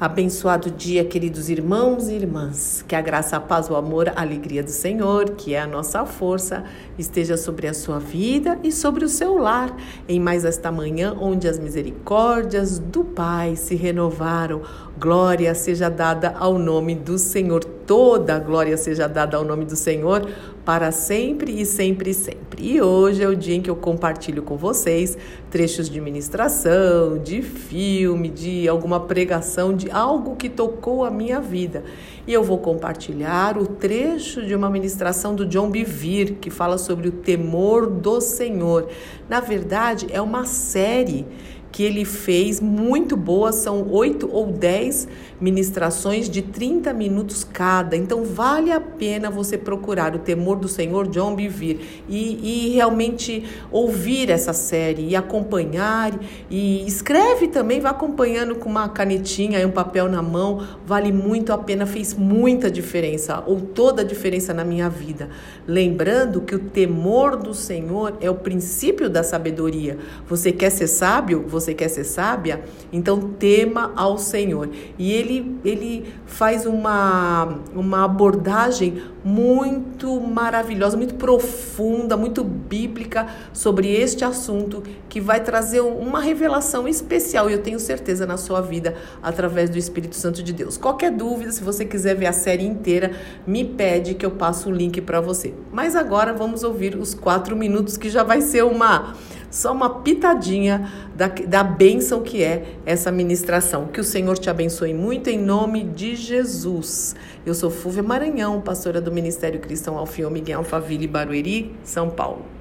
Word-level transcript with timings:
Abençoado 0.00 0.70
dia, 0.70 1.04
queridos 1.04 1.50
irmãos 1.50 2.08
e 2.08 2.14
irmãs. 2.14 2.82
Que 2.88 2.96
a 2.96 3.02
graça, 3.02 3.36
a 3.36 3.40
paz, 3.40 3.68
o 3.68 3.76
amor, 3.76 4.08
a 4.08 4.22
alegria 4.22 4.62
do 4.62 4.70
Senhor, 4.70 5.32
que 5.32 5.52
é 5.52 5.60
a 5.60 5.66
nossa 5.66 6.06
força, 6.06 6.64
esteja 6.96 7.36
sobre 7.36 7.66
a 7.66 7.74
sua 7.74 7.98
vida 7.98 8.58
e 8.64 8.72
sobre 8.72 9.04
o 9.04 9.10
seu 9.10 9.36
lar, 9.36 9.76
em 10.08 10.18
mais 10.18 10.46
esta 10.46 10.72
manhã, 10.72 11.14
onde 11.20 11.46
as 11.46 11.58
misericórdias 11.58 12.78
do 12.78 13.04
Pai 13.04 13.56
se 13.56 13.74
renovaram. 13.74 14.62
Glória 15.00 15.54
seja 15.54 15.88
dada 15.88 16.34
ao 16.38 16.58
nome 16.58 16.94
do 16.94 17.16
Senhor. 17.16 17.64
Toda 17.64 18.38
glória 18.38 18.76
seja 18.76 19.08
dada 19.08 19.38
ao 19.38 19.44
nome 19.44 19.64
do 19.64 19.74
Senhor 19.74 20.28
para 20.62 20.92
sempre 20.92 21.58
e 21.58 21.64
sempre 21.64 22.10
e 22.10 22.14
sempre. 22.14 22.62
E 22.62 22.82
hoje 22.82 23.22
é 23.22 23.26
o 23.26 23.34
dia 23.34 23.54
em 23.54 23.62
que 23.62 23.70
eu 23.70 23.76
compartilho 23.76 24.42
com 24.42 24.58
vocês 24.58 25.16
trechos 25.50 25.88
de 25.88 26.02
ministração, 26.02 27.16
de 27.16 27.40
filme, 27.40 28.28
de 28.28 28.68
alguma 28.68 29.00
pregação, 29.00 29.74
de 29.74 29.90
algo 29.90 30.36
que 30.36 30.50
tocou 30.50 31.02
a 31.02 31.10
minha 31.10 31.40
vida. 31.40 31.82
E 32.26 32.32
eu 32.34 32.44
vou 32.44 32.58
compartilhar 32.58 33.56
o 33.56 33.66
trecho 33.66 34.44
de 34.44 34.54
uma 34.54 34.68
ministração 34.68 35.34
do 35.34 35.46
John 35.46 35.70
Bevere, 35.70 36.34
que 36.34 36.50
fala 36.50 36.76
sobre 36.76 37.08
o 37.08 37.12
temor 37.12 37.86
do 37.86 38.20
Senhor. 38.20 38.86
Na 39.30 39.40
verdade, 39.40 40.08
é 40.10 40.20
uma 40.20 40.44
série 40.44 41.26
que 41.72 41.82
ele 41.82 42.04
fez 42.04 42.60
muito 42.60 43.16
boa, 43.16 43.52
são 43.52 43.88
oito 43.90 44.28
ou 44.30 44.46
dez 44.46 45.06
ministrações 45.40 46.28
de 46.28 46.42
30 46.42 46.92
minutos 46.92 47.44
cada. 47.44 47.96
Então 47.96 48.24
vale 48.24 48.70
a 48.72 48.80
pena 48.80 49.30
você 49.30 49.56
procurar 49.56 50.14
o 50.14 50.18
temor 50.18 50.56
do 50.56 50.68
Senhor 50.68 51.08
John 51.08 51.34
Bevere 51.34 52.04
e, 52.08 52.68
e 52.68 52.74
realmente 52.74 53.44
ouvir 53.70 54.30
essa 54.30 54.52
série 54.52 55.08
e 55.08 55.16
acompanhar 55.16 56.12
e 56.50 56.86
escreve 56.86 57.48
também, 57.48 57.80
vá 57.80 57.90
acompanhando 57.90 58.56
com 58.56 58.68
uma 58.68 58.88
canetinha 58.88 59.60
e 59.60 59.64
um 59.64 59.70
papel 59.70 60.08
na 60.08 60.22
mão, 60.22 60.66
vale 60.84 61.12
muito 61.12 61.52
a 61.52 61.58
pena, 61.58 61.86
fez 61.86 62.14
muita 62.14 62.70
diferença 62.70 63.42
ou 63.46 63.60
toda 63.60 64.02
a 64.02 64.04
diferença 64.04 64.52
na 64.52 64.64
minha 64.64 64.88
vida. 64.88 65.28
Lembrando 65.66 66.40
que 66.40 66.54
o 66.54 66.58
temor 66.58 67.36
do 67.36 67.54
Senhor 67.54 68.16
é 68.20 68.28
o 68.28 68.34
princípio 68.34 69.08
da 69.08 69.22
sabedoria. 69.22 69.98
Você 70.28 70.52
quer 70.52 70.70
ser 70.70 70.86
sábio? 70.86 71.44
Você 71.46 71.59
você 71.60 71.74
quer 71.74 71.88
ser 71.88 72.04
sábia, 72.04 72.64
então 72.92 73.20
tema 73.20 73.92
ao 73.94 74.18
Senhor. 74.18 74.70
E 74.98 75.12
ele, 75.12 75.56
ele 75.64 76.12
faz 76.26 76.66
uma, 76.66 77.58
uma 77.74 78.04
abordagem 78.04 79.02
muito 79.24 80.18
maravilhosa, 80.20 80.96
muito 80.96 81.14
profunda, 81.14 82.16
muito 82.16 82.42
bíblica 82.42 83.26
sobre 83.52 83.92
este 83.92 84.24
assunto 84.24 84.82
que 85.08 85.20
vai 85.20 85.40
trazer 85.40 85.80
uma 85.80 86.20
revelação 86.20 86.88
especial 86.88 87.50
e 87.50 87.52
eu 87.52 87.62
tenho 87.62 87.78
certeza 87.78 88.26
na 88.26 88.36
sua 88.36 88.60
vida 88.60 88.96
através 89.22 89.68
do 89.68 89.76
Espírito 89.76 90.16
Santo 90.16 90.42
de 90.42 90.52
Deus. 90.52 90.76
Qualquer 90.76 91.10
dúvida, 91.10 91.52
se 91.52 91.62
você 91.62 91.84
quiser 91.84 92.14
ver 92.14 92.26
a 92.26 92.32
série 92.32 92.64
inteira, 92.64 93.12
me 93.46 93.64
pede 93.64 94.14
que 94.14 94.24
eu 94.24 94.30
passo 94.30 94.70
o 94.70 94.72
link 94.72 95.00
para 95.00 95.20
você. 95.20 95.52
Mas 95.70 95.94
agora 95.94 96.32
vamos 96.32 96.62
ouvir 96.62 96.96
os 96.96 97.14
quatro 97.14 97.54
minutos 97.54 97.96
que 97.96 98.08
já 98.08 98.22
vai 98.22 98.40
ser 98.40 98.64
uma 98.64 99.14
só 99.50 99.72
uma 99.72 100.00
pitadinha 100.00 100.88
da, 101.14 101.28
da 101.28 101.64
bênção 101.64 102.22
que 102.22 102.42
é 102.42 102.76
essa 102.86 103.10
ministração. 103.10 103.86
Que 103.86 104.00
o 104.00 104.04
Senhor 104.04 104.38
te 104.38 104.48
abençoe 104.48 104.94
muito 104.94 105.28
em 105.28 105.38
nome 105.38 105.84
de 105.84 106.14
Jesus. 106.14 107.16
Eu 107.44 107.54
sou 107.54 107.70
Fúvia 107.70 108.02
Maranhão, 108.02 108.60
pastora 108.60 109.00
do 109.00 109.10
Ministério 109.10 109.60
Cristão 109.60 109.98
Alfio 109.98 110.30
Miguel 110.30 110.58
Alphaville 110.58 111.06
Barueri, 111.06 111.74
São 111.82 112.08
Paulo. 112.10 112.59